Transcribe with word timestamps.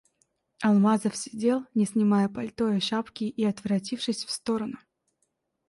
Алмазов 0.63 1.15
сидел, 1.15 1.67
не 1.75 1.85
снимая 1.85 2.27
пальто 2.27 2.67
и 2.73 2.79
шапки 2.79 3.25
и 3.25 3.45
отворотившись 3.45 4.25
в 4.25 4.31
сторону... 4.31 4.77